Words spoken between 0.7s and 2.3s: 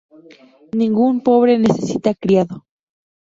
Ningún pobre necesita